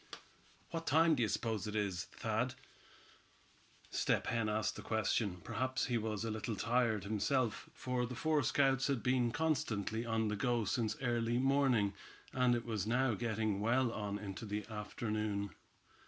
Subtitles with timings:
[0.71, 2.55] "What time d'ye suppose it is, Thad?"
[3.91, 5.41] Step Hen asked the question.
[5.43, 10.27] Perhaps he was a little tired himself, for the four scouts had been constantly on
[10.29, 11.93] the go since early morning,
[12.33, 15.51] and it was now getting well on into the afternoon.